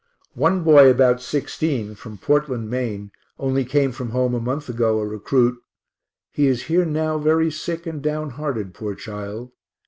One 0.33 0.63
boy 0.63 0.89
about 0.89 1.21
16, 1.21 1.93
from 1.93 2.17
Portland, 2.17 2.71
Maine, 2.71 3.11
only 3.37 3.63
came 3.63 3.91
from 3.91 4.09
home 4.09 4.33
a 4.33 4.39
month 4.39 4.67
ago, 4.67 4.99
a 4.99 5.05
recruit; 5.05 5.61
he 6.31 6.47
is 6.47 6.63
here 6.63 6.85
now 6.85 7.19
very 7.19 7.51
sick 7.51 7.85
and 7.85 8.01
down 8.01 8.31
hearted, 8.31 8.73
poor 8.73 8.95
child. 8.95 9.51